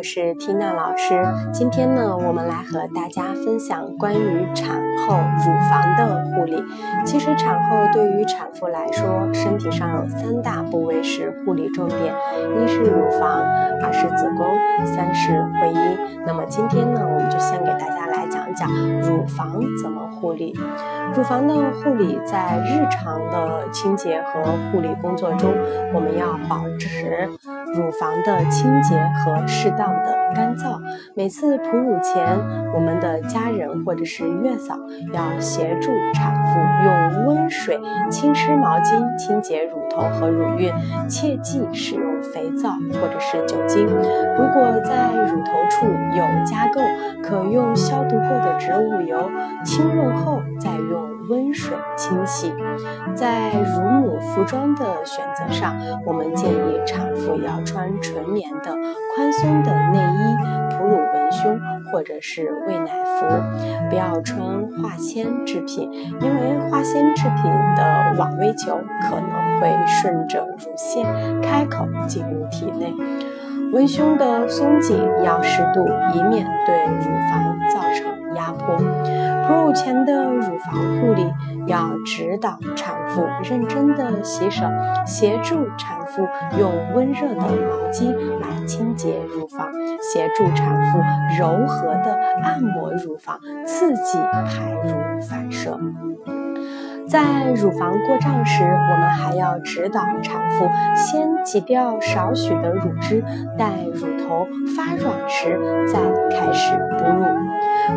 [0.00, 1.22] 我是缇娜老师。
[1.52, 6.56] 今天呢，我们来和大家分享关于产后乳房的护理。
[7.04, 12.14] 其实产后对于产妇来说，身体上有三大部位是护理重点：
[12.64, 13.44] 一是乳房，
[13.82, 14.46] 二是子宫，
[14.86, 15.98] 三是会阴。
[16.24, 20.54] 那么今天呢，我们就先给大家来讲讲乳房怎么护理。
[21.16, 25.50] 乳房的护理在日常的清洁和护理工作中，
[25.94, 27.26] 我们要保持。
[27.72, 30.78] 乳房的清洁和适当的干燥。
[31.14, 32.36] 每次哺乳前，
[32.74, 34.76] 我们的家人或者是月嫂
[35.14, 40.70] 要协助产妇用温水、轻湿毛巾清洁乳头和乳晕，
[41.08, 42.70] 切忌使用肥皂
[43.00, 43.86] 或者是酒精。
[43.86, 46.82] 如果在乳头处有加垢，
[47.22, 49.30] 可用消毒过的植物油
[49.64, 51.10] 清润后再用。
[51.30, 52.52] 温水清洗，
[53.14, 58.72] 在乳母服装的选择上，我们建议产妇要穿纯棉的
[59.14, 60.36] 宽松的内衣，
[60.76, 61.56] 哺乳文胸
[61.92, 63.26] 或者是喂奶服，
[63.88, 64.42] 不要穿
[64.82, 65.88] 化纤制品，
[66.20, 67.44] 因为化纤制品
[67.76, 71.04] 的网微球可能会顺着乳腺
[71.42, 72.92] 开口进入体内。
[73.72, 78.76] 文胸的松紧要适度，以免对乳房造成压迫。
[79.46, 81.24] 哺乳前的乳房护理
[81.66, 84.64] 要指导产妇认真的洗手，
[85.06, 86.26] 协助产妇
[86.58, 89.68] 用温热的毛巾来清洁乳房，
[90.12, 90.98] 协助产妇
[91.38, 95.78] 柔和的按摩乳房，刺激排乳反射。
[97.08, 103.22] 在乳房过胀时，我们还要指导产妇先挤掉少许的乳汁，
[103.58, 105.98] 待乳头发软时再
[106.30, 107.24] 开始哺乳。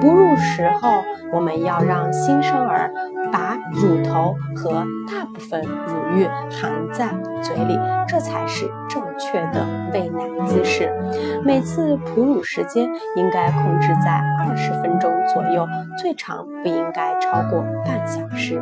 [0.00, 2.90] 哺乳时候，我们要让新生儿
[3.32, 7.08] 把乳头和大部分乳晕含在
[7.42, 10.92] 嘴里，这才是正确的喂奶姿势。
[11.44, 15.66] 每次哺乳时间应该控制在二十分钟左右，
[15.98, 18.60] 最长不应该超过半小时。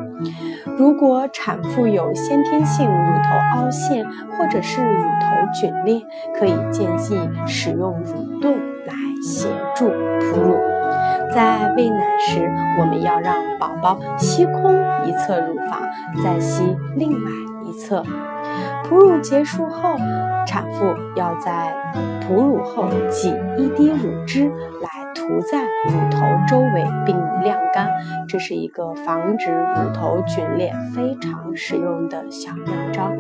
[0.77, 6.01] 如果产妇有先天性乳头凹陷或者是乳头皲裂，
[6.39, 8.55] 可以建议使用乳盾
[8.87, 10.76] 来协助哺乳。
[11.37, 14.75] 在喂奶时，我们要让宝宝吸空
[15.05, 15.83] 一侧乳房，
[16.25, 17.31] 再吸另外
[17.67, 18.03] 一侧。
[18.89, 19.99] 哺乳结束后，
[20.47, 21.77] 产妇要在
[22.27, 24.89] 哺乳后挤一滴乳汁来。
[25.15, 27.89] 涂在乳头周围并晾干，
[28.29, 33.11] 这是一个防止乳头皲裂非常实用的小妙招，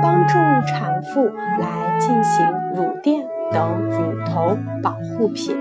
[0.00, 5.54] 帮助产妇来进行乳垫等乳头保护品，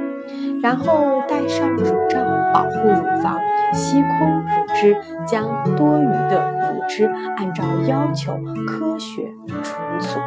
[0.62, 2.20] 然后戴上乳罩
[2.54, 3.40] 保护乳房，
[3.74, 4.96] 吸空乳汁，
[5.26, 5.44] 将
[5.76, 8.38] 多余的乳汁按照要求
[8.68, 10.20] 科学存储。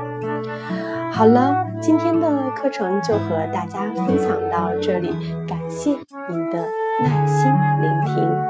[1.12, 1.66] 好了。
[1.82, 5.16] 今天的课程就和大家分享到这里，
[5.48, 5.88] 感谢
[6.28, 6.58] 您的
[7.02, 8.40] 耐心聆听。